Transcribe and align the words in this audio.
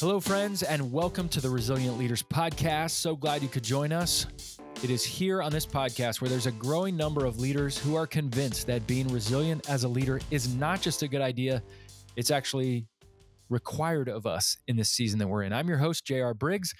Hello, 0.00 0.18
friends, 0.18 0.62
and 0.62 0.90
welcome 0.90 1.28
to 1.28 1.42
the 1.42 1.50
Resilient 1.50 1.98
Leaders 1.98 2.22
Podcast. 2.22 2.92
So 2.92 3.14
glad 3.14 3.42
you 3.42 3.50
could 3.50 3.62
join 3.62 3.92
us. 3.92 4.26
It 4.82 4.88
is 4.88 5.04
here 5.04 5.42
on 5.42 5.52
this 5.52 5.66
podcast 5.66 6.22
where 6.22 6.30
there's 6.30 6.46
a 6.46 6.52
growing 6.52 6.96
number 6.96 7.26
of 7.26 7.38
leaders 7.38 7.76
who 7.76 7.96
are 7.96 8.06
convinced 8.06 8.66
that 8.68 8.86
being 8.86 9.08
resilient 9.08 9.68
as 9.68 9.84
a 9.84 9.88
leader 9.88 10.18
is 10.30 10.54
not 10.54 10.80
just 10.80 11.02
a 11.02 11.08
good 11.08 11.20
idea, 11.20 11.62
it's 12.16 12.30
actually 12.30 12.86
required 13.50 14.08
of 14.08 14.24
us 14.24 14.56
in 14.68 14.76
this 14.76 14.88
season 14.88 15.18
that 15.18 15.28
we're 15.28 15.42
in. 15.42 15.52
I'm 15.52 15.68
your 15.68 15.76
host, 15.76 16.06
J.R. 16.06 16.32
Briggs, 16.32 16.72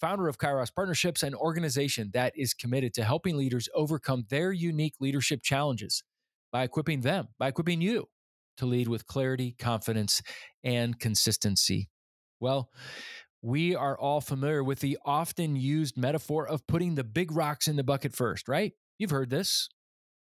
founder 0.00 0.28
of 0.28 0.38
Kairos 0.38 0.72
Partnerships, 0.72 1.24
an 1.24 1.34
organization 1.34 2.12
that 2.14 2.32
is 2.36 2.54
committed 2.54 2.94
to 2.94 3.02
helping 3.02 3.36
leaders 3.36 3.68
overcome 3.74 4.24
their 4.30 4.52
unique 4.52 4.94
leadership 5.00 5.42
challenges 5.42 6.04
by 6.52 6.62
equipping 6.62 7.00
them, 7.00 7.26
by 7.40 7.48
equipping 7.48 7.80
you 7.80 8.06
to 8.56 8.66
lead 8.66 8.86
with 8.86 9.04
clarity, 9.08 9.56
confidence, 9.58 10.22
and 10.62 11.00
consistency. 11.00 11.88
Well, 12.40 12.70
we 13.42 13.74
are 13.74 13.98
all 13.98 14.20
familiar 14.20 14.64
with 14.64 14.80
the 14.80 14.98
often 15.04 15.56
used 15.56 15.96
metaphor 15.96 16.46
of 16.46 16.66
putting 16.66 16.94
the 16.94 17.04
big 17.04 17.30
rocks 17.32 17.68
in 17.68 17.76
the 17.76 17.84
bucket 17.84 18.14
first, 18.14 18.48
right? 18.48 18.72
You've 18.98 19.10
heard 19.10 19.30
this. 19.30 19.68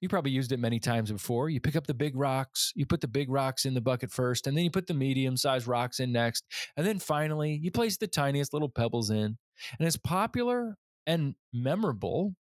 You 0.01 0.09
probably 0.11 0.31
used 0.31 0.53
it 0.53 0.59
many 0.59 0.79
times 0.79 1.11
before. 1.11 1.49
You 1.49 1.59
pick 1.59 1.75
up 1.75 1.87
the 1.87 1.95
big 1.95 2.15
rocks, 2.15 2.73
you 2.77 2.85
put 2.85 3.01
the 3.01 3.09
big 3.09 3.31
rocks 3.31 3.65
in 3.65 3.73
the 3.73 3.81
bucket 3.81 4.11
first, 4.11 4.47
and 4.47 4.57
then 4.57 4.65
you 4.65 4.71
put 4.71 4.87
the 4.87 4.95
medium 4.95 5.37
sized 5.39 5.67
rocks 5.67 6.01
in 6.01 6.13
next. 6.13 6.45
And 6.77 6.87
then 6.87 6.99
finally, 6.99 7.59
you 7.63 7.71
place 7.71 7.97
the 7.97 8.07
tiniest 8.07 8.53
little 8.53 8.69
pebbles 8.69 9.09
in. 9.11 9.39
And 9.79 9.87
as 9.87 9.97
popular 9.97 10.77
and 11.07 11.35
memorable 11.55 12.35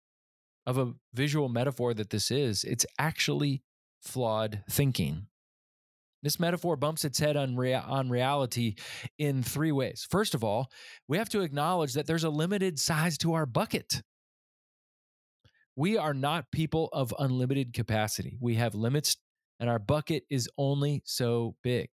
of 0.67 0.77
a 0.77 0.93
visual 1.13 1.47
metaphor 1.47 1.93
that 1.93 2.09
this 2.09 2.29
is, 2.29 2.65
it's 2.65 2.85
actually 2.99 3.63
flawed 4.01 4.63
thinking. 4.69 5.27
This 6.25 6.39
metaphor 6.39 6.75
bumps 6.75 7.05
its 7.05 7.19
head 7.19 7.37
on, 7.37 7.55
rea- 7.55 7.75
on 7.75 8.09
reality 8.09 8.73
in 9.19 9.43
three 9.43 9.71
ways. 9.71 10.07
First 10.09 10.33
of 10.33 10.43
all, 10.43 10.71
we 11.07 11.19
have 11.19 11.29
to 11.29 11.41
acknowledge 11.41 11.93
that 11.93 12.07
there's 12.07 12.23
a 12.23 12.31
limited 12.31 12.79
size 12.79 13.15
to 13.19 13.35
our 13.35 13.45
bucket. 13.45 14.01
We 15.75 15.99
are 15.99 16.15
not 16.15 16.51
people 16.51 16.89
of 16.93 17.13
unlimited 17.19 17.73
capacity. 17.73 18.37
We 18.41 18.55
have 18.55 18.73
limits, 18.73 19.17
and 19.59 19.69
our 19.69 19.77
bucket 19.77 20.23
is 20.31 20.49
only 20.57 21.03
so 21.05 21.57
big. 21.61 21.89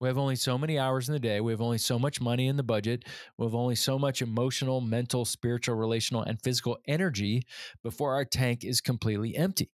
We 0.00 0.08
have 0.08 0.16
only 0.16 0.36
so 0.36 0.56
many 0.56 0.78
hours 0.78 1.10
in 1.10 1.12
the 1.12 1.18
day. 1.20 1.42
We 1.42 1.52
have 1.52 1.60
only 1.60 1.76
so 1.76 1.98
much 1.98 2.22
money 2.22 2.46
in 2.46 2.56
the 2.56 2.62
budget. 2.62 3.04
We 3.36 3.44
have 3.44 3.54
only 3.54 3.74
so 3.74 3.98
much 3.98 4.22
emotional, 4.22 4.80
mental, 4.80 5.26
spiritual, 5.26 5.74
relational, 5.74 6.22
and 6.22 6.40
physical 6.40 6.78
energy 6.88 7.42
before 7.82 8.14
our 8.14 8.24
tank 8.24 8.64
is 8.64 8.80
completely 8.80 9.36
empty. 9.36 9.70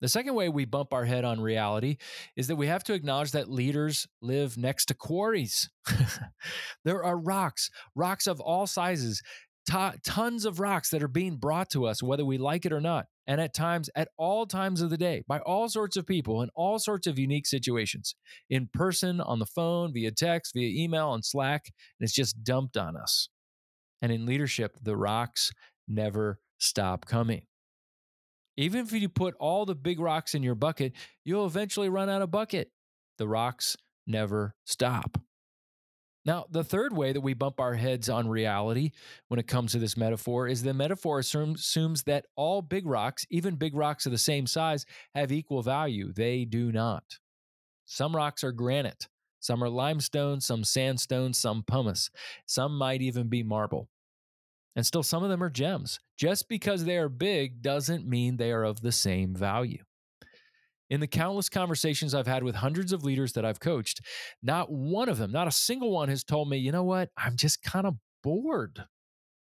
The 0.00 0.08
second 0.08 0.34
way 0.34 0.48
we 0.48 0.64
bump 0.64 0.92
our 0.92 1.04
head 1.04 1.24
on 1.24 1.40
reality 1.40 1.98
is 2.36 2.48
that 2.48 2.56
we 2.56 2.66
have 2.68 2.84
to 2.84 2.94
acknowledge 2.94 3.32
that 3.32 3.50
leaders 3.50 4.06
live 4.22 4.56
next 4.56 4.86
to 4.86 4.94
quarries. 4.94 5.68
there 6.84 7.04
are 7.04 7.18
rocks, 7.18 7.70
rocks 7.94 8.26
of 8.26 8.40
all 8.40 8.66
sizes, 8.66 9.22
t- 9.70 9.98
tons 10.04 10.44
of 10.44 10.58
rocks 10.58 10.90
that 10.90 11.02
are 11.02 11.08
being 11.08 11.36
brought 11.36 11.70
to 11.70 11.86
us, 11.86 12.02
whether 12.02 12.24
we 12.24 12.38
like 12.38 12.64
it 12.64 12.72
or 12.72 12.80
not. 12.80 13.06
And 13.26 13.40
at 13.40 13.54
times, 13.54 13.90
at 13.94 14.08
all 14.16 14.46
times 14.46 14.80
of 14.80 14.90
the 14.90 14.96
day, 14.96 15.22
by 15.28 15.38
all 15.40 15.68
sorts 15.68 15.96
of 15.96 16.06
people 16.06 16.42
in 16.42 16.50
all 16.54 16.78
sorts 16.78 17.06
of 17.06 17.18
unique 17.18 17.46
situations, 17.46 18.16
in 18.48 18.68
person, 18.72 19.20
on 19.20 19.38
the 19.38 19.46
phone, 19.46 19.92
via 19.92 20.10
text, 20.10 20.52
via 20.54 20.82
email, 20.82 21.08
on 21.08 21.22
Slack, 21.22 21.66
and 21.66 22.04
it's 22.06 22.14
just 22.14 22.42
dumped 22.42 22.76
on 22.76 22.96
us. 22.96 23.28
And 24.02 24.10
in 24.10 24.26
leadership, 24.26 24.78
the 24.82 24.96
rocks 24.96 25.52
never 25.86 26.40
stop 26.58 27.06
coming. 27.06 27.42
Even 28.60 28.80
if 28.80 28.92
you 28.92 29.08
put 29.08 29.34
all 29.40 29.64
the 29.64 29.74
big 29.74 29.98
rocks 29.98 30.34
in 30.34 30.42
your 30.42 30.54
bucket, 30.54 30.92
you'll 31.24 31.46
eventually 31.46 31.88
run 31.88 32.10
out 32.10 32.20
of 32.20 32.30
bucket. 32.30 32.70
The 33.16 33.26
rocks 33.26 33.74
never 34.06 34.54
stop. 34.66 35.18
Now, 36.26 36.44
the 36.50 36.62
third 36.62 36.94
way 36.94 37.14
that 37.14 37.22
we 37.22 37.32
bump 37.32 37.58
our 37.58 37.72
heads 37.72 38.10
on 38.10 38.28
reality 38.28 38.90
when 39.28 39.40
it 39.40 39.46
comes 39.46 39.72
to 39.72 39.78
this 39.78 39.96
metaphor 39.96 40.46
is 40.46 40.62
the 40.62 40.74
metaphor 40.74 41.20
assumes 41.20 42.02
that 42.02 42.26
all 42.36 42.60
big 42.60 42.84
rocks, 42.86 43.24
even 43.30 43.54
big 43.56 43.74
rocks 43.74 44.04
of 44.04 44.12
the 44.12 44.18
same 44.18 44.46
size, 44.46 44.84
have 45.14 45.32
equal 45.32 45.62
value. 45.62 46.12
They 46.12 46.44
do 46.44 46.70
not. 46.70 47.04
Some 47.86 48.14
rocks 48.14 48.44
are 48.44 48.52
granite, 48.52 49.08
some 49.40 49.64
are 49.64 49.70
limestone, 49.70 50.42
some 50.42 50.64
sandstone, 50.64 51.32
some 51.32 51.62
pumice, 51.66 52.10
some 52.44 52.76
might 52.76 53.00
even 53.00 53.28
be 53.28 53.42
marble. 53.42 53.88
And 54.76 54.86
still, 54.86 55.02
some 55.02 55.22
of 55.22 55.30
them 55.30 55.42
are 55.42 55.50
gems. 55.50 55.98
Just 56.16 56.48
because 56.48 56.84
they 56.84 56.96
are 56.96 57.08
big 57.08 57.62
doesn't 57.62 58.06
mean 58.06 58.36
they 58.36 58.52
are 58.52 58.64
of 58.64 58.80
the 58.80 58.92
same 58.92 59.34
value. 59.34 59.82
In 60.88 61.00
the 61.00 61.06
countless 61.06 61.48
conversations 61.48 62.14
I've 62.14 62.26
had 62.26 62.42
with 62.42 62.56
hundreds 62.56 62.92
of 62.92 63.04
leaders 63.04 63.32
that 63.34 63.44
I've 63.44 63.60
coached, 63.60 64.00
not 64.42 64.72
one 64.72 65.08
of 65.08 65.18
them, 65.18 65.30
not 65.30 65.46
a 65.46 65.52
single 65.52 65.92
one 65.92 66.08
has 66.08 66.24
told 66.24 66.48
me, 66.48 66.58
you 66.58 66.72
know 66.72 66.82
what, 66.82 67.10
I'm 67.16 67.36
just 67.36 67.62
kind 67.62 67.86
of 67.86 67.94
bored. 68.22 68.84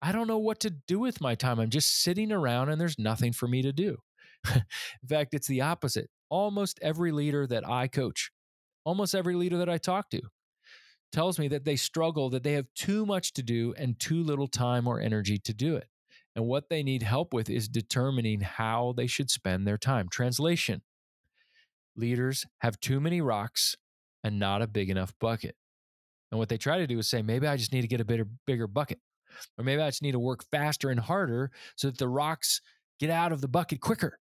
I 0.00 0.12
don't 0.12 0.28
know 0.28 0.38
what 0.38 0.60
to 0.60 0.70
do 0.70 0.98
with 0.98 1.20
my 1.20 1.34
time. 1.34 1.58
I'm 1.58 1.70
just 1.70 2.02
sitting 2.02 2.32
around 2.32 2.68
and 2.68 2.80
there's 2.80 2.98
nothing 2.98 3.32
for 3.32 3.48
me 3.48 3.62
to 3.62 3.72
do. 3.72 3.98
In 4.54 5.08
fact, 5.08 5.34
it's 5.34 5.48
the 5.48 5.62
opposite. 5.62 6.08
Almost 6.30 6.78
every 6.82 7.12
leader 7.12 7.46
that 7.46 7.68
I 7.68 7.88
coach, 7.88 8.30
almost 8.84 9.14
every 9.14 9.34
leader 9.34 9.58
that 9.58 9.68
I 9.68 9.78
talk 9.78 10.10
to, 10.10 10.22
tells 11.12 11.38
me 11.38 11.48
that 11.48 11.64
they 11.64 11.76
struggle, 11.76 12.30
that 12.30 12.42
they 12.42 12.52
have 12.52 12.66
too 12.74 13.06
much 13.06 13.32
to 13.34 13.42
do 13.42 13.74
and 13.76 13.98
too 13.98 14.22
little 14.22 14.48
time 14.48 14.86
or 14.86 15.00
energy 15.00 15.38
to 15.38 15.54
do 15.54 15.76
it. 15.76 15.88
And 16.34 16.46
what 16.46 16.68
they 16.68 16.82
need 16.82 17.02
help 17.02 17.32
with 17.32 17.48
is 17.48 17.68
determining 17.68 18.40
how 18.40 18.92
they 18.96 19.06
should 19.06 19.30
spend 19.30 19.66
their 19.66 19.78
time. 19.78 20.08
Translation 20.08 20.82
Leaders 21.96 22.44
have 22.58 22.78
too 22.78 23.00
many 23.00 23.22
rocks 23.22 23.74
and 24.22 24.38
not 24.38 24.60
a 24.60 24.66
big 24.66 24.90
enough 24.90 25.14
bucket. 25.18 25.56
And 26.30 26.38
what 26.38 26.50
they 26.50 26.58
try 26.58 26.78
to 26.78 26.86
do 26.86 26.98
is 26.98 27.08
say, 27.08 27.22
maybe 27.22 27.46
I 27.46 27.56
just 27.56 27.72
need 27.72 27.82
to 27.82 27.88
get 27.88 28.02
a 28.02 28.04
bigger, 28.04 28.28
bigger 28.46 28.66
bucket. 28.66 29.00
Or 29.56 29.64
maybe 29.64 29.80
I 29.80 29.88
just 29.88 30.02
need 30.02 30.12
to 30.12 30.18
work 30.18 30.44
faster 30.50 30.90
and 30.90 31.00
harder 31.00 31.50
so 31.76 31.88
that 31.88 31.98
the 31.98 32.08
rocks 32.08 32.60
get 32.98 33.08
out 33.08 33.32
of 33.32 33.40
the 33.40 33.48
bucket 33.48 33.80
quicker. 33.80 34.18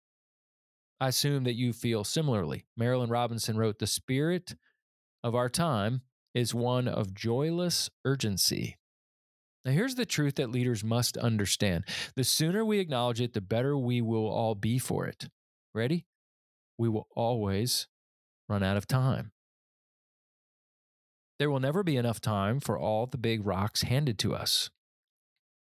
I 0.99 1.07
assume 1.07 1.45
that 1.45 1.55
you 1.55 1.73
feel 1.73 2.03
similarly. 2.03 2.65
Marilynne 2.79 3.09
Robinson 3.09 3.57
wrote, 3.57 3.79
The 3.79 3.87
spirit 3.87 4.55
of 5.23 5.35
our 5.35 5.49
time 5.49 6.01
is 6.33 6.53
one 6.53 6.87
of 6.87 7.13
joyless 7.13 7.89
urgency. 8.05 8.77
Now, 9.65 9.71
here's 9.71 9.95
the 9.95 10.05
truth 10.05 10.35
that 10.35 10.51
leaders 10.51 10.83
must 10.83 11.15
understand 11.17 11.85
the 12.15 12.23
sooner 12.23 12.65
we 12.65 12.79
acknowledge 12.79 13.21
it, 13.21 13.33
the 13.33 13.41
better 13.41 13.77
we 13.77 14.01
will 14.01 14.27
all 14.27 14.55
be 14.55 14.77
for 14.77 15.05
it. 15.05 15.29
Ready? 15.73 16.05
We 16.77 16.89
will 16.89 17.07
always 17.15 17.87
run 18.49 18.63
out 18.63 18.77
of 18.77 18.87
time. 18.87 19.31
There 21.39 21.49
will 21.49 21.59
never 21.59 21.83
be 21.83 21.97
enough 21.97 22.19
time 22.19 22.59
for 22.59 22.77
all 22.77 23.05
the 23.05 23.17
big 23.17 23.45
rocks 23.45 23.83
handed 23.83 24.19
to 24.19 24.35
us. 24.35 24.69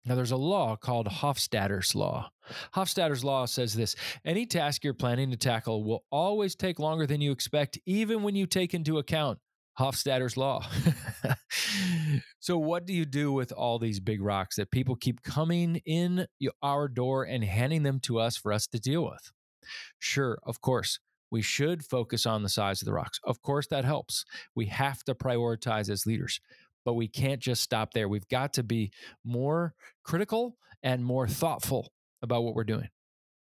Now, 0.06 0.16
there's 0.16 0.32
a 0.32 0.38
law 0.38 0.76
called 0.76 1.08
Hofstadter's 1.08 1.96
Law. 1.96 2.30
Hofstadter's 2.76 3.24
Law 3.24 3.46
says 3.46 3.74
this 3.74 3.96
any 4.26 4.46
task 4.46 4.84
you're 4.84 4.94
planning 4.94 5.32
to 5.32 5.38
tackle 5.38 5.84
will 5.84 6.04
always 6.12 6.56
take 6.56 6.78
longer 6.78 7.06
than 7.06 7.22
you 7.22 7.32
expect, 7.32 7.80
even 7.86 8.22
when 8.22 8.36
you 8.36 8.46
take 8.46 8.74
into 8.74 8.98
account 8.98 9.40
Hofstadter's 9.80 10.38
law. 10.38 10.66
so, 12.40 12.58
what 12.58 12.86
do 12.86 12.94
you 12.94 13.06
do 13.06 13.32
with 13.32 13.52
all 13.52 13.80
these 13.80 14.00
big 14.00 14.22
rocks 14.22 14.56
that 14.58 14.72
people 14.72 14.96
keep 14.96 15.24
coming 15.24 15.82
in 15.86 16.28
our 16.62 16.88
door 16.88 17.24
and 17.24 17.44
handing 17.44 17.84
them 17.84 18.00
to 18.02 18.20
us 18.20 18.38
for 18.38 18.54
us 18.54 18.68
to 18.68 18.80
deal 18.80 19.04
with? 19.04 19.32
Sure, 20.00 20.38
of 20.44 20.62
course, 20.62 21.00
we 21.32 21.42
should 21.42 21.84
focus 21.84 22.26
on 22.26 22.44
the 22.44 22.50
size 22.50 22.82
of 22.82 22.86
the 22.86 22.94
rocks. 22.94 23.20
Of 23.24 23.42
course, 23.42 23.68
that 23.68 23.86
helps. 23.86 24.26
We 24.56 24.68
have 24.68 25.04
to 25.06 25.16
prioritize 25.16 25.90
as 25.90 26.06
leaders, 26.06 26.40
but 26.86 26.94
we 26.94 27.08
can't 27.08 27.42
just 27.42 27.64
stop 27.64 27.94
there. 27.94 28.08
We've 28.08 28.28
got 28.28 28.54
to 28.54 28.64
be 28.64 28.92
more 29.26 29.74
critical 30.04 30.58
and 30.84 31.04
more 31.04 31.28
thoughtful 31.28 31.92
about 32.22 32.44
what 32.44 32.54
we're 32.54 32.64
doing. 32.64 32.90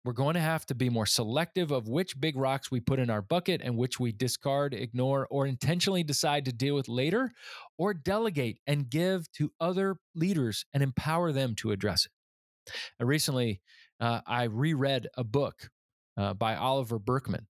We're 0.04 0.12
going 0.12 0.34
to 0.34 0.40
have 0.40 0.66
to 0.66 0.74
be 0.74 0.90
more 0.90 1.06
selective 1.06 1.70
of 1.70 1.88
which 1.88 2.20
big 2.20 2.36
rocks 2.36 2.70
we 2.70 2.80
put 2.80 2.98
in 2.98 3.08
our 3.08 3.22
bucket 3.22 3.62
and 3.62 3.76
which 3.76 3.98
we 3.98 4.12
discard, 4.12 4.74
ignore, 4.74 5.26
or 5.30 5.46
intentionally 5.46 6.02
decide 6.02 6.44
to 6.44 6.52
deal 6.52 6.74
with 6.74 6.88
later, 6.88 7.32
or 7.78 7.94
delegate 7.94 8.58
and 8.66 8.90
give 8.90 9.30
to 9.32 9.50
other 9.60 9.96
leaders 10.14 10.66
and 10.74 10.82
empower 10.82 11.32
them 11.32 11.54
to 11.56 11.70
address 11.70 12.04
it. 12.04 12.72
Uh, 13.00 13.06
recently, 13.06 13.62
uh, 13.98 14.20
I 14.26 14.44
reread 14.44 15.08
a 15.16 15.24
book 15.24 15.70
uh, 16.18 16.34
by 16.34 16.54
Oliver 16.54 16.98
Burkeman 16.98 17.46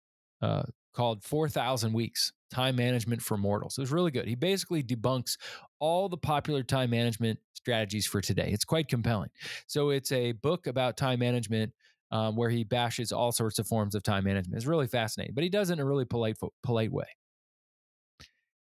uh, 0.41 0.63
called 0.95 1.23
4,000 1.23 1.93
Weeks 1.93 2.33
Time 2.51 2.77
Management 2.77 3.21
for 3.21 3.37
Mortals. 3.37 3.77
It 3.77 3.83
was 3.83 3.93
really 3.93 4.11
good. 4.11 4.27
He 4.27 4.35
basically 4.35 4.83
debunks 4.83 5.37
all 5.81 6.09
the 6.09 6.17
popular 6.17 6.63
time 6.63 6.91
management 6.91 7.39
strategies 7.53 8.07
for 8.07 8.23
today. 8.23 8.51
It's 8.53 8.65
quite 8.65 8.89
compelling. 8.89 9.31
So, 9.67 9.91
it's 9.91 10.13
a 10.13 10.33
book 10.33 10.67
about 10.67 10.97
time 10.97 11.19
management 11.19 11.73
um, 12.11 12.37
where 12.37 12.51
he 12.51 12.65
bashes 12.65 13.13
all 13.13 13.33
sorts 13.33 13.59
of 13.59 13.67
forms 13.67 13.95
of 13.95 14.03
time 14.03 14.25
management. 14.25 14.57
It's 14.57 14.67
really 14.67 14.87
fascinating, 14.87 15.35
but 15.35 15.45
he 15.45 15.51
does 15.51 15.71
it 15.71 15.75
in 15.75 15.81
a 15.81 15.85
really 15.85 16.05
polite, 16.05 16.37
polite 16.63 16.93
way. 16.93 17.07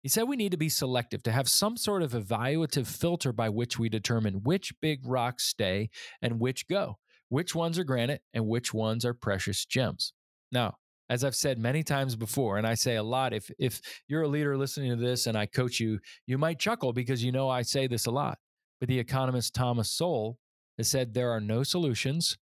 He 0.02 0.08
said 0.08 0.24
we 0.24 0.36
need 0.36 0.50
to 0.52 0.58
be 0.58 0.68
selective, 0.68 1.22
to 1.22 1.32
have 1.32 1.48
some 1.48 1.76
sort 1.78 2.02
of 2.02 2.12
evaluative 2.12 2.86
filter 2.86 3.32
by 3.32 3.48
which 3.48 3.78
we 3.78 3.88
determine 3.88 4.42
which 4.42 4.72
big 4.82 5.00
rocks 5.04 5.44
stay 5.44 5.88
and 6.20 6.40
which 6.40 6.68
go, 6.68 6.98
which 7.30 7.54
ones 7.54 7.78
are 7.78 7.84
granite 7.84 8.22
and 8.34 8.46
which 8.46 8.74
ones 8.74 9.04
are 9.04 9.14
precious 9.14 9.64
gems. 9.64 10.12
Now, 10.52 10.76
As 11.10 11.22
I've 11.22 11.34
said 11.36 11.58
many 11.58 11.82
times 11.82 12.16
before, 12.16 12.56
and 12.56 12.66
I 12.66 12.74
say 12.74 12.96
a 12.96 13.02
lot, 13.02 13.34
if 13.34 13.50
if 13.58 13.80
you're 14.08 14.22
a 14.22 14.28
leader 14.28 14.56
listening 14.56 14.90
to 14.90 14.96
this 14.96 15.26
and 15.26 15.36
I 15.36 15.46
coach 15.46 15.78
you, 15.78 16.00
you 16.26 16.38
might 16.38 16.58
chuckle 16.58 16.92
because 16.94 17.22
you 17.22 17.30
know 17.30 17.48
I 17.48 17.62
say 17.62 17.86
this 17.86 18.06
a 18.06 18.10
lot. 18.10 18.38
But 18.80 18.88
the 18.88 18.98
economist 18.98 19.54
Thomas 19.54 19.90
Sowell 19.90 20.38
has 20.78 20.88
said 20.88 21.12
there 21.12 21.30
are 21.30 21.40
no 21.40 21.62
solutions, 21.62 22.38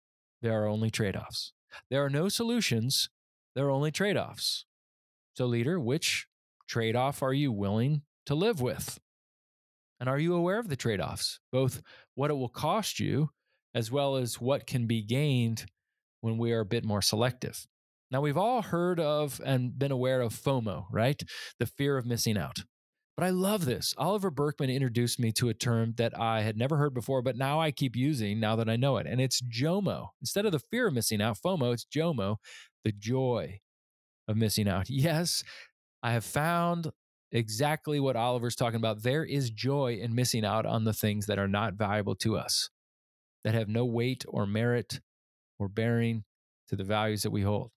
there 0.43 0.63
are 0.63 0.67
only 0.67 0.91
trade-offs. 0.91 1.53
There 1.91 2.05
are 2.05 2.11
no 2.11 2.29
solutions, 2.29 3.09
there 3.55 3.67
are 3.67 3.71
only 3.71 3.91
trade-offs. 3.91 4.67
So 5.35 5.47
leader, 5.47 5.79
which 5.79 6.27
trade-off 6.69 7.23
are 7.23 7.33
you 7.33 7.53
willing 7.53 8.03
to 8.27 8.35
live 8.35 8.61
with? 8.61 8.99
And 9.99 10.09
are 10.09 10.19
you 10.19 10.35
aware 10.35 10.59
of 10.59 10.69
the 10.69 10.77
trade-offs, 10.77 11.41
both 11.53 11.81
what 12.15 12.31
it 12.31 12.35
will 12.35 12.49
cost 12.49 13.01
you 13.01 13.31
as 13.75 13.91
well 13.91 14.17
as 14.17 14.41
what 14.41 14.67
can 14.67 14.87
be 14.87 15.03
gained 15.03 15.67
when 16.21 16.39
we 16.39 16.53
are 16.53 16.61
a 16.61 16.67
bit 16.67 16.85
more 16.85 17.03
selective? 17.03 17.67
Now, 18.11 18.21
we've 18.21 18.37
all 18.37 18.63
heard 18.63 19.01
of 19.01 19.41
and 19.45 19.77
been 19.77 19.91
aware 19.91 20.21
of 20.21 20.33
FOMO, 20.33 20.85
right? 20.91 21.21
The 21.59 21.67
fear 21.67 21.97
of 21.97 22.07
missing 22.07 22.39
out. 22.39 22.59
But 23.17 23.25
I 23.25 23.31
love 23.31 23.65
this. 23.65 23.95
Oliver 23.97 24.31
Burkeman 24.31 24.69
introduced 24.69 25.19
me 25.19 25.33
to 25.33 25.49
a 25.49 25.55
term 25.55 25.95
that 25.97 26.19
I 26.19 26.43
had 26.43 26.59
never 26.59 26.77
heard 26.77 26.93
before, 26.93 27.23
but 27.23 27.37
now 27.37 27.59
I 27.59 27.71
keep 27.71 27.97
using 27.97 28.41
now 28.41 28.57
that 28.57 28.69
I 28.69 28.77
know 28.77 28.99
it. 28.99 29.07
And 29.07 29.21
it's 29.23 29.41
JOMO. 29.41 30.09
Instead 30.21 30.45
of 30.45 30.53
the 30.53 30.59
fear 30.59 30.89
of 30.89 30.95
missing 30.95 31.23
out, 31.23 31.39
FOMO, 31.43 31.73
it's 31.73 31.87
JOMO, 31.87 32.37
the 32.85 32.93
joy 32.93 33.61
of 34.29 34.37
missing 34.37 34.69
out. 34.69 34.91
Yes, 34.91 35.43
I 36.03 36.13
have 36.13 36.25
found 36.25 36.93
exactly 37.33 37.99
what 38.01 38.17
Oliver's 38.17 38.55
talking 38.55 38.77
about. 38.77 39.03
There 39.03 39.25
is 39.25 39.49
joy 39.51 39.99
in 40.01 40.15
missing 40.15 40.45
out 40.45 40.67
on 40.67 40.85
the 40.85 40.93
things 40.93 41.25
that 41.27 41.39
are 41.39 41.49
not 41.49 41.75
valuable 41.75 42.17
to 42.17 42.37
us, 42.37 42.69
that 43.45 43.55
have 43.55 43.69
no 43.69 43.87
weight 43.87 44.25
or 44.29 44.47
merit 44.47 45.01
or 45.59 45.69
bearing 45.69 46.25
to 46.69 46.77
the 46.77 46.85
values 46.85 47.23
that 47.23 47.31
we 47.31 47.43
hold. 47.43 47.71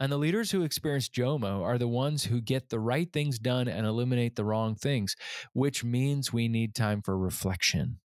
And 0.00 0.10
the 0.10 0.16
leaders 0.16 0.50
who 0.50 0.62
experience 0.62 1.10
JOMO 1.10 1.62
are 1.62 1.76
the 1.76 1.86
ones 1.86 2.24
who 2.24 2.40
get 2.40 2.70
the 2.70 2.80
right 2.80 3.12
things 3.12 3.38
done 3.38 3.68
and 3.68 3.86
eliminate 3.86 4.34
the 4.34 4.46
wrong 4.46 4.74
things, 4.74 5.14
which 5.52 5.84
means 5.84 6.32
we 6.32 6.48
need 6.48 6.74
time 6.74 7.02
for 7.02 7.18
reflection. 7.18 8.00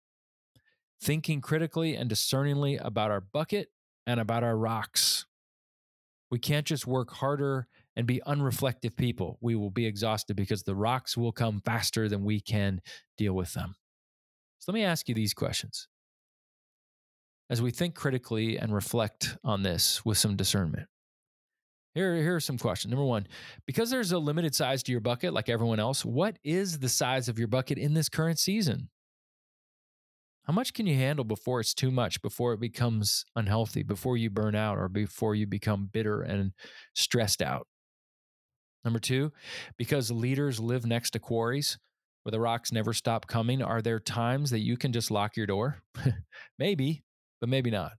Thinking 1.02 1.40
critically 1.40 1.96
and 1.96 2.10
discerningly 2.10 2.76
about 2.76 3.12
our 3.12 3.22
bucket 3.22 3.70
and 4.06 4.20
about 4.20 4.44
our 4.44 4.58
rocks. 4.58 5.26
We 6.30 6.38
can't 6.38 6.66
just 6.66 6.86
work 6.86 7.12
harder 7.12 7.68
and 7.96 8.06
be 8.06 8.22
unreflective 8.28 8.98
people. 8.98 9.38
We 9.40 9.56
will 9.56 9.72
be 9.72 9.86
exhausted 9.86 10.36
because 10.36 10.64
the 10.64 10.76
rocks 10.76 11.16
will 11.16 11.32
come 11.32 11.62
faster 11.64 12.10
than 12.10 12.26
we 12.26 12.42
can 12.42 12.82
deal 13.18 13.34
with 13.34 13.54
them. 13.54 13.76
So 14.60 14.72
let 14.72 14.76
me 14.76 14.84
ask 14.84 15.08
you 15.08 15.16
these 15.16 15.34
questions. 15.34 15.88
As 17.50 17.62
we 17.62 17.72
think 17.72 17.96
critically 17.96 18.58
and 18.58 18.74
reflect 18.74 19.38
on 19.46 19.64
this 19.64 20.04
with 20.04 20.18
some 20.18 20.36
discernment, 20.36 20.88
here, 21.96 22.16
here 22.18 22.36
are 22.36 22.42
some 22.42 22.58
questions. 22.58 22.92
Number 22.92 23.06
one, 23.06 23.26
because 23.66 23.90
there's 23.90 24.12
a 24.12 24.20
limited 24.20 24.54
size 24.54 24.84
to 24.84 24.92
your 24.92 25.02
bucket, 25.02 25.34
like 25.34 25.48
everyone 25.48 25.80
else, 25.80 26.04
what 26.04 26.38
is 26.44 26.80
the 26.80 26.90
size 26.90 27.30
of 27.30 27.40
your 27.40 27.48
bucket 27.48 27.78
in 27.78 27.94
this 27.94 28.10
current 28.10 28.38
season? 28.38 28.90
How 30.44 30.54
much 30.54 30.74
can 30.74 30.86
you 30.86 30.96
handle 30.96 31.24
before 31.24 31.62
it's 31.62 31.74
too 31.74 31.90
much, 31.90 32.22
before 32.22 32.54
it 32.54 32.60
becomes 32.60 33.24
unhealthy, 33.36 33.82
before 33.82 34.18
you 34.18 34.30
burn 34.30 34.56
out, 34.56 34.78
or 34.78 34.90
before 34.90 35.34
you 35.34 35.48
become 35.48 35.90
bitter 35.92 36.22
and 36.22 36.52
stressed 36.94 37.42
out? 37.42 37.66
Number 38.84 39.00
two, 39.00 39.32
because 39.78 40.12
leaders 40.12 40.60
live 40.60 40.86
next 40.86 41.12
to 41.12 41.20
quarries 41.20 41.80
where 42.24 42.32
the 42.32 42.40
rocks 42.40 42.72
never 42.72 42.92
stop 42.92 43.28
coming, 43.28 43.62
are 43.62 43.82
there 43.82 44.00
times 44.00 44.50
that 44.50 44.60
you 44.60 44.78
can 44.78 44.92
just 44.92 45.12
lock 45.12 45.38
your 45.38 45.48
door? 45.48 45.78
maybe, 46.60 47.04
but 47.40 47.50
maybe 47.50 47.72
not. 47.72 47.94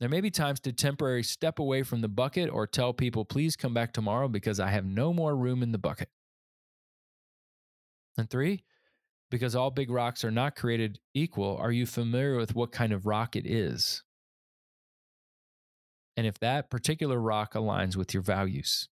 There 0.00 0.08
may 0.08 0.22
be 0.22 0.30
times 0.30 0.60
to 0.60 0.72
temporarily 0.72 1.22
step 1.22 1.58
away 1.58 1.82
from 1.82 2.00
the 2.00 2.08
bucket 2.08 2.50
or 2.50 2.66
tell 2.66 2.94
people, 2.94 3.26
please 3.26 3.54
come 3.54 3.74
back 3.74 3.92
tomorrow 3.92 4.28
because 4.28 4.58
I 4.58 4.70
have 4.70 4.86
no 4.86 5.12
more 5.12 5.36
room 5.36 5.62
in 5.62 5.72
the 5.72 5.78
bucket. 5.78 6.08
And 8.16 8.28
three, 8.28 8.64
because 9.30 9.54
all 9.54 9.70
big 9.70 9.90
rocks 9.90 10.24
are 10.24 10.30
not 10.30 10.56
created 10.56 11.00
equal, 11.12 11.56
are 11.58 11.70
you 11.70 11.84
familiar 11.84 12.36
with 12.36 12.54
what 12.54 12.72
kind 12.72 12.94
of 12.94 13.04
rock 13.04 13.36
it 13.36 13.46
is? 13.46 14.02
And 16.16 16.26
if 16.26 16.38
that 16.40 16.70
particular 16.70 17.18
rock 17.18 17.52
aligns 17.52 17.94
with 17.94 18.14
your 18.14 18.22
values. 18.22 18.88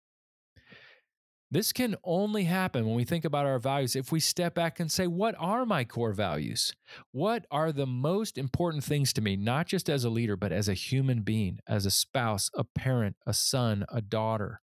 This 1.50 1.72
can 1.72 1.96
only 2.04 2.44
happen 2.44 2.86
when 2.86 2.96
we 2.96 3.06
think 3.06 3.24
about 3.24 3.46
our 3.46 3.60
values 3.60 3.96
if 3.96 4.12
we 4.12 4.20
step 4.20 4.54
back 4.54 4.80
and 4.80 4.92
say, 4.92 5.08
What 5.08 5.34
are 5.40 5.66
my 5.66 5.86
core 5.86 6.12
values? 6.12 6.74
What 7.12 7.46
are 7.50 7.72
the 7.72 7.86
most 7.86 8.38
important 8.38 8.84
things 8.84 9.14
to 9.14 9.22
me, 9.22 9.38
not 9.38 9.68
just 9.68 9.90
as 9.90 10.04
a 10.04 10.10
leader, 10.10 10.36
but 10.36 10.52
as 10.52 10.68
a 10.68 10.74
human 10.74 11.22
being, 11.22 11.60
as 11.66 11.86
a 11.86 11.92
spouse, 11.92 12.50
a 12.54 12.66
parent, 12.66 13.16
a 13.26 13.34
son, 13.34 13.86
a 13.90 14.02
daughter, 14.02 14.62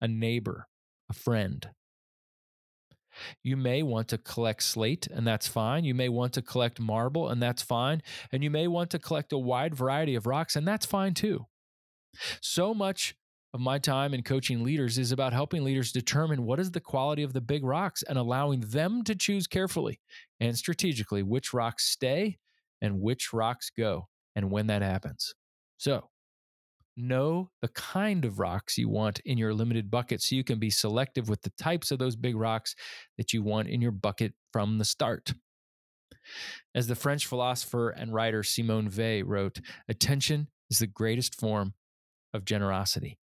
a 0.00 0.06
neighbor, 0.06 0.68
a 1.10 1.14
friend? 1.14 1.70
You 3.42 3.56
may 3.56 3.82
want 3.82 4.08
to 4.08 4.18
collect 4.18 4.62
slate, 4.62 5.06
and 5.06 5.26
that's 5.26 5.48
fine. 5.48 5.84
You 5.84 5.94
may 5.94 6.08
want 6.08 6.32
to 6.34 6.42
collect 6.42 6.80
marble, 6.80 7.28
and 7.28 7.42
that's 7.42 7.62
fine. 7.62 8.02
And 8.32 8.42
you 8.42 8.50
may 8.50 8.66
want 8.68 8.90
to 8.90 8.98
collect 8.98 9.32
a 9.32 9.38
wide 9.38 9.74
variety 9.74 10.14
of 10.14 10.26
rocks, 10.26 10.56
and 10.56 10.66
that's 10.66 10.86
fine 10.86 11.14
too. 11.14 11.46
So 12.40 12.74
much 12.74 13.16
of 13.54 13.60
my 13.60 13.78
time 13.78 14.12
in 14.12 14.22
coaching 14.24 14.64
leaders 14.64 14.98
is 14.98 15.12
about 15.12 15.32
helping 15.32 15.62
leaders 15.62 15.92
determine 15.92 16.44
what 16.44 16.58
is 16.58 16.72
the 16.72 16.80
quality 16.80 17.22
of 17.22 17.32
the 17.32 17.40
big 17.40 17.64
rocks 17.64 18.02
and 18.02 18.18
allowing 18.18 18.58
them 18.58 19.04
to 19.04 19.14
choose 19.14 19.46
carefully 19.46 20.00
and 20.40 20.58
strategically 20.58 21.22
which 21.22 21.54
rocks 21.54 21.84
stay 21.84 22.36
and 22.82 23.00
which 23.00 23.32
rocks 23.32 23.70
go 23.70 24.08
and 24.34 24.50
when 24.50 24.66
that 24.66 24.82
happens. 24.82 25.34
So, 25.76 26.10
know 26.96 27.50
the 27.62 27.68
kind 27.68 28.24
of 28.24 28.40
rocks 28.40 28.76
you 28.76 28.88
want 28.88 29.20
in 29.24 29.38
your 29.38 29.54
limited 29.54 29.88
bucket 29.88 30.20
so 30.20 30.34
you 30.34 30.42
can 30.42 30.58
be 30.58 30.70
selective 30.70 31.28
with 31.28 31.42
the 31.42 31.52
types 31.56 31.92
of 31.92 32.00
those 32.00 32.16
big 32.16 32.36
rocks 32.36 32.74
that 33.18 33.32
you 33.32 33.42
want 33.44 33.68
in 33.68 33.80
your 33.80 33.92
bucket 33.92 34.32
from 34.52 34.78
the 34.78 34.84
start. 34.84 35.32
As 36.74 36.88
the 36.88 36.96
French 36.96 37.26
philosopher 37.26 37.90
and 37.90 38.12
writer 38.12 38.42
Simone 38.42 38.90
Weil 38.90 39.22
wrote, 39.22 39.60
attention 39.88 40.48
is 40.70 40.80
the 40.80 40.88
greatest 40.88 41.38
form 41.38 41.74
of 42.32 42.44
generosity. 42.44 43.18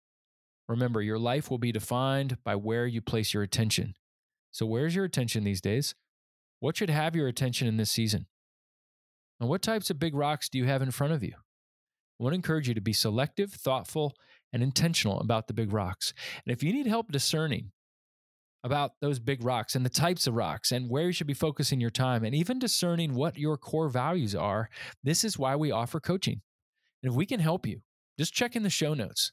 Remember, 0.70 1.02
your 1.02 1.19
life 1.19 1.50
will 1.50 1.58
be 1.58 1.72
defined 1.72 2.38
by 2.44 2.55
where 2.55 2.87
you 2.87 3.02
place 3.02 3.34
your 3.34 3.43
attention. 3.43 3.94
So, 4.52 4.67
where's 4.67 4.94
your 4.94 5.05
attention 5.05 5.43
these 5.43 5.61
days? 5.61 5.96
What 6.61 6.76
should 6.76 6.90
have 6.90 7.17
your 7.17 7.26
attention 7.26 7.67
in 7.67 7.76
this 7.76 7.90
season? 7.90 8.26
And 9.40 9.49
what 9.49 9.62
types 9.62 9.90
of 9.90 9.99
big 9.99 10.14
rocks 10.14 10.49
do 10.49 10.58
you 10.58 10.67
have 10.67 10.81
in 10.81 10.93
front 10.93 11.12
of 11.12 11.25
you? 11.25 11.32
I 11.34 12.22
want 12.22 12.34
to 12.34 12.37
encourage 12.37 12.69
you 12.69 12.75
to 12.75 12.81
be 12.81 12.93
selective, 12.93 13.50
thoughtful, 13.50 14.14
and 14.52 14.62
intentional 14.62 15.19
about 15.19 15.49
the 15.49 15.55
big 15.55 15.72
rocks. 15.72 16.14
And 16.46 16.52
if 16.52 16.62
you 16.62 16.72
need 16.72 16.87
help 16.87 17.11
discerning 17.11 17.72
about 18.62 18.93
those 19.00 19.19
big 19.19 19.43
rocks 19.43 19.74
and 19.74 19.84
the 19.84 19.91
types 19.91 20.29
of 20.29 20.34
rocks 20.34 20.70
and 20.70 20.89
where 20.89 21.06
you 21.06 21.12
should 21.12 21.27
be 21.27 21.34
focusing 21.34 21.81
your 21.81 21.91
time 21.91 22.22
and 22.22 22.32
even 22.32 22.60
discerning 22.60 23.15
what 23.15 23.36
your 23.36 23.56
core 23.56 23.89
values 23.89 24.36
are, 24.36 24.70
this 25.03 25.24
is 25.24 25.36
why 25.36 25.56
we 25.56 25.72
offer 25.72 25.98
coaching. 25.98 26.43
And 27.03 27.10
if 27.10 27.17
we 27.17 27.27
can 27.27 27.41
help 27.41 27.67
you, 27.67 27.81
just 28.17 28.34
check 28.34 28.55
in 28.55 28.62
the 28.62 28.70
show 28.70 28.94
notes. 28.94 29.32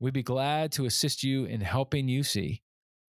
We'd 0.00 0.14
be 0.14 0.22
glad 0.22 0.72
to 0.72 0.86
assist 0.86 1.24
you 1.24 1.44
in 1.44 1.60
helping 1.60 2.08
you 2.08 2.22
see 2.22 2.62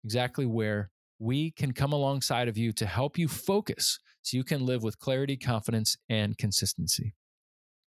exactly 0.04 0.46
where 0.46 0.90
we 1.18 1.50
can 1.50 1.72
come 1.72 1.92
alongside 1.92 2.48
of 2.48 2.58
you 2.58 2.72
to 2.72 2.86
help 2.86 3.18
you 3.18 3.28
focus 3.28 3.98
so 4.22 4.36
you 4.36 4.44
can 4.44 4.66
live 4.66 4.82
with 4.82 4.98
clarity, 4.98 5.36
confidence, 5.36 5.96
and 6.08 6.36
consistency. 6.36 7.14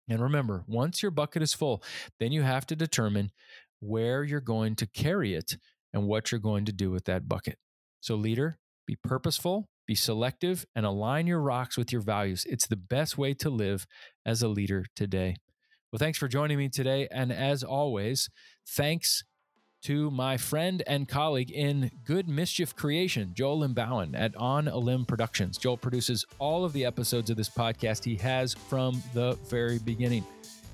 And 0.09 0.21
remember, 0.21 0.65
once 0.67 1.03
your 1.03 1.13
bucket 1.13 1.41
is 1.41 1.55
full, 1.55 1.83
then 2.19 2.33
you 2.33 2.43
have 2.43 2.67
to 2.67 2.77
determine 2.77 3.31
where 3.79 4.25
you're 4.25 4.41
going 4.41 4.77
to 4.77 4.87
carry 4.87 5.35
it 5.35 5.57
and 5.93 6.07
what 6.07 6.31
you're 6.31 6.41
going 6.41 6.65
to 6.67 6.73
do 6.73 6.91
with 6.91 7.05
that 7.05 7.29
bucket. 7.29 7.59
So, 8.01 8.17
leader, 8.17 8.59
be 8.87 8.97
purposeful, 8.97 9.69
be 9.87 9.95
selective, 9.95 10.67
and 10.75 10.85
align 10.85 11.27
your 11.27 11.41
rocks 11.41 11.79
with 11.79 11.93
your 11.93 12.03
values. 12.03 12.45
It's 12.49 12.67
the 12.67 12.77
best 12.77 13.17
way 13.17 13.35
to 13.35 13.51
live 13.51 13.87
as 14.27 14.43
a 14.43 14.49
leader 14.49 14.85
today. 14.97 15.37
Well, 15.93 15.99
thanks 15.99 16.19
for 16.19 16.29
joining 16.29 16.57
me 16.57 16.69
today. 16.69 17.09
And 17.11 17.33
as 17.33 17.65
always, 17.65 18.31
thanks 18.65 19.25
to 19.83 20.09
my 20.13 20.37
friend 20.37 20.85
and 20.87 21.09
colleague 21.09 21.51
in 21.51 21.91
Good 22.05 22.29
Mischief 22.29 22.77
Creation, 22.77 23.33
Joel 23.35 23.67
Limbauan 23.67 24.13
at 24.15 24.37
On 24.37 24.69
a 24.69 24.77
Limb 24.79 25.05
Productions. 25.05 25.59
Joel 25.59 25.77
produces 25.77 26.25
all 26.39 26.65
of 26.65 26.73
the 26.75 26.85
episodes 26.85 27.29
of 27.29 27.37
this 27.37 27.49
podcast 27.49 28.05
he 28.05 28.15
has 28.17 28.55
from 28.55 29.03
the 29.15 29.37
very 29.49 29.81
beginning. 29.81 30.25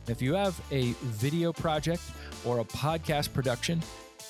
If 0.06 0.20
you 0.20 0.35
have 0.35 0.61
a 0.70 0.92
video 1.04 1.50
project 1.50 2.02
or 2.44 2.58
a 2.58 2.64
podcast 2.64 3.32
production 3.32 3.82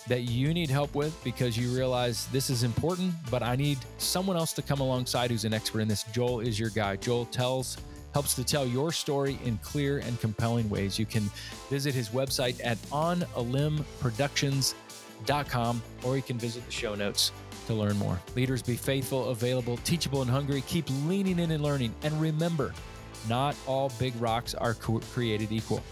that 0.07 0.21
you 0.21 0.55
need 0.55 0.71
help 0.71 0.95
with 0.95 1.19
because 1.25 1.59
you 1.59 1.77
realize 1.77 2.27
this 2.27 2.49
is 2.49 2.63
important, 2.63 3.13
but 3.29 3.43
I 3.43 3.57
need 3.57 3.79
someone 3.99 4.37
else 4.37 4.53
to 4.53 4.63
come 4.63 4.79
alongside 4.79 5.33
who's 5.33 5.45
an 5.45 5.53
expert 5.53 5.81
in 5.81 5.89
this, 5.89 6.05
Joel 6.13 6.39
is 6.39 6.61
your 6.61 6.71
guy. 6.71 6.95
Joel 6.95 7.25
tells 7.25 7.77
helps 8.17 8.33
to 8.33 8.43
tell 8.43 8.65
your 8.65 8.93
story 8.93 9.39
in 9.45 9.59
clear 9.59 9.99
and 9.99 10.19
compelling 10.23 10.71
ways. 10.71 10.99
You 10.99 11.05
can 11.05 11.25
visit 11.69 11.95
his 11.95 12.09
website 12.09 12.59
at 12.65 12.79
onalimbproductions.com 12.85 15.83
or 16.03 16.17
you 16.17 16.23
can 16.23 16.39
visit 16.39 16.65
the 16.65 16.73
show 16.73 16.95
notes 16.95 17.33
to 17.67 17.75
learn 17.75 17.99
more. 17.99 18.19
Leaders 18.35 18.63
be 18.63 18.75
faithful, 18.75 19.29
available, 19.29 19.77
teachable, 19.85 20.23
and 20.23 20.31
hungry. 20.31 20.65
Keep 20.67 20.87
leaning 21.05 21.41
in 21.41 21.51
and 21.51 21.63
learning. 21.63 21.95
And 22.05 22.19
remember, 22.19 22.73
not 23.29 23.55
all 23.67 23.93
big 23.99 24.15
rocks 24.19 24.55
are 24.55 24.73
created 24.73 25.53
equal. 25.53 25.83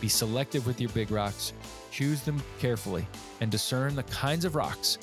Be 0.00 0.08
selective 0.08 0.66
with 0.66 0.80
your 0.80 0.90
big 0.90 1.12
rocks, 1.12 1.52
choose 1.92 2.22
them 2.22 2.42
carefully, 2.58 3.06
and 3.40 3.52
discern 3.52 3.94
the 3.94 4.02
kinds 4.02 4.44
of 4.44 4.56
rocks 4.56 4.98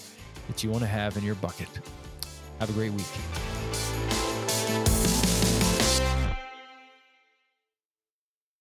that 0.50 0.62
you 0.62 0.72
want 0.72 0.82
to 0.82 0.88
have 0.88 1.16
in 1.16 1.24
your 1.24 1.36
bucket. 1.36 1.70
Have 2.60 2.70
a 2.70 2.74
great 2.74 2.92
week. 2.92 3.06